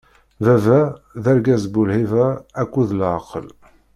Baba, 0.43 0.79
d 1.23 1.25
argaz 1.31 1.63
bu-lhiba 1.73 2.25
akked 2.61 2.89
laɛqel. 2.99 3.47